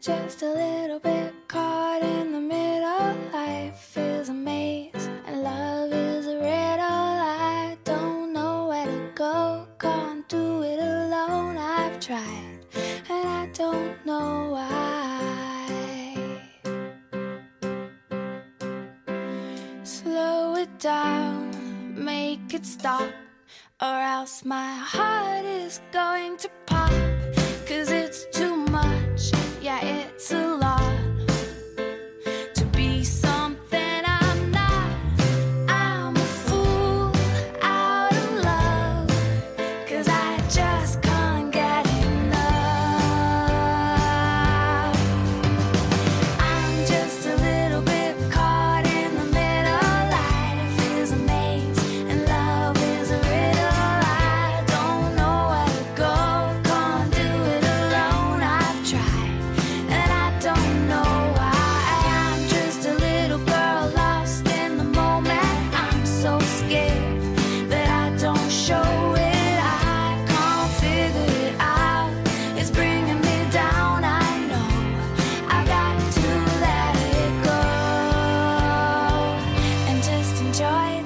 [0.00, 3.14] just a little bit caught in the middle.
[3.34, 6.46] Life is a maze, and love is a riddle.
[6.80, 11.58] I don't know where to go, can't do it alone.
[11.58, 12.64] I've tried,
[13.10, 15.66] and I don't know why.
[19.82, 21.52] Slow it down,
[22.02, 23.12] make it stop,
[23.82, 26.48] or else my heart is going to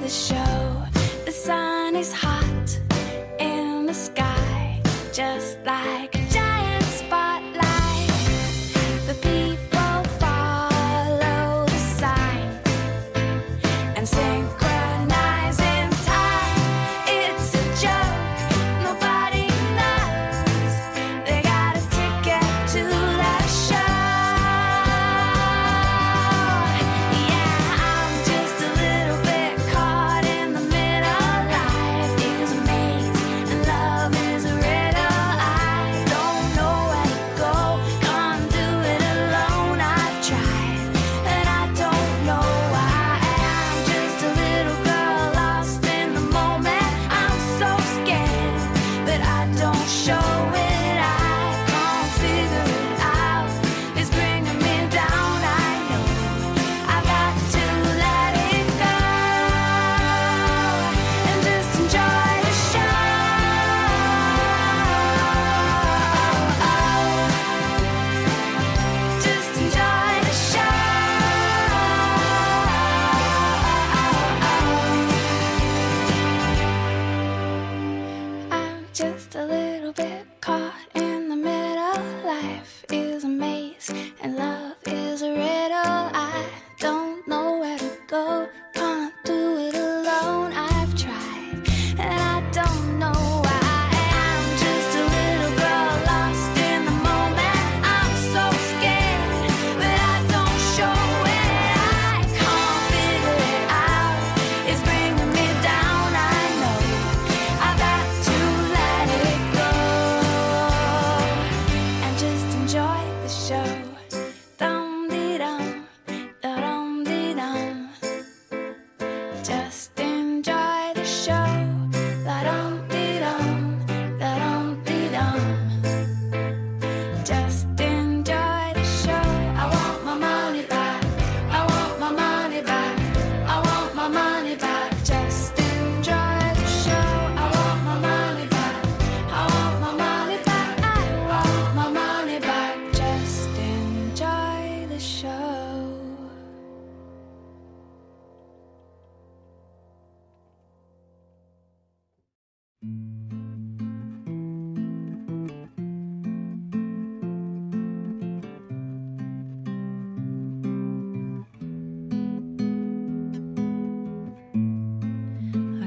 [0.04, 0.82] the show.
[1.24, 2.78] The sun is hot
[3.38, 4.82] in the sky.
[5.14, 5.43] Just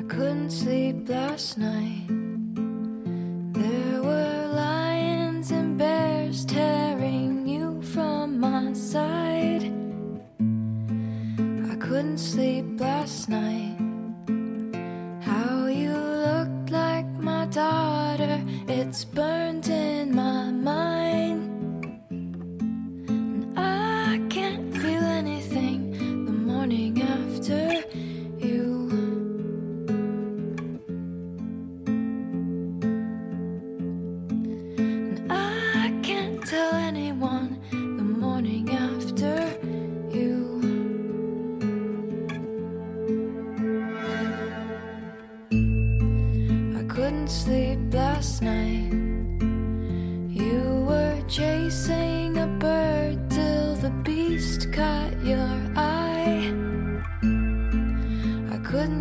[0.07, 2.07] couldn't sleep last night.
[3.53, 9.63] There were lions and bears tearing you from my side.
[11.71, 13.75] I couldn't sleep last night.
[15.21, 19.96] How you looked like my daughter, it's burned in.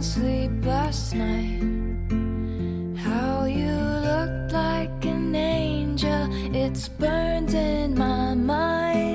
[0.07, 1.61] sleep last night.
[2.97, 3.75] How you
[4.11, 9.06] looked like an angel, it's burned in my mind.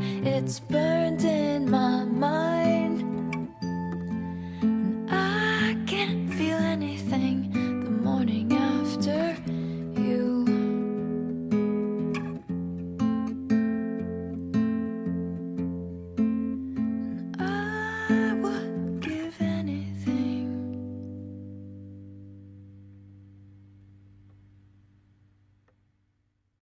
[0.00, 2.09] it's burned in my